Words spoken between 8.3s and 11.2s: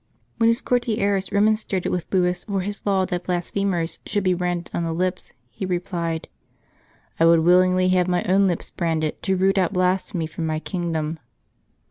lips branded to root out blasphemy from my kingdom."